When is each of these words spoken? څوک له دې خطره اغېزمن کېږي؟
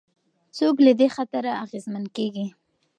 څوک 0.57 0.75
له 0.85 0.91
دې 0.99 1.07
خطره 1.15 1.51
اغېزمن 1.63 2.03
کېږي؟ 2.15 2.45